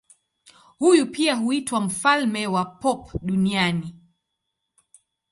Huyu 0.79 1.05
pia 1.11 1.35
huitwa 1.35 1.81
mfalme 1.81 2.47
wa 2.47 2.65
pop 2.65 3.11
duniani. 3.21 3.95